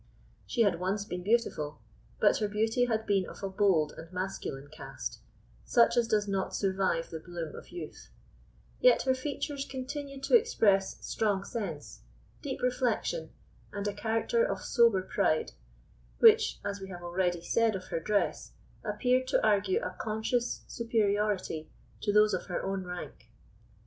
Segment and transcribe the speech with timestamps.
[0.47, 1.79] She had once been beautiful,
[2.19, 5.19] but her beauty had been of a bold and masculine cast,
[5.63, 8.09] such as does not survive the bloom of youth;
[8.79, 12.01] yet her features continued to express strong sense,
[12.41, 13.29] deep reflection,
[13.71, 15.51] and a character of sober pride,
[16.17, 21.69] which, as we have already said of her dress, appeared to argue a conscious superiority
[22.01, 23.29] to those of her own rank.